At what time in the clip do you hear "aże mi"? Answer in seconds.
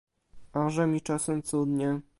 0.53-1.01